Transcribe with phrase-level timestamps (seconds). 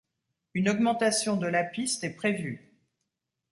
[0.55, 2.73] Une augmentation de de la piste est prévue.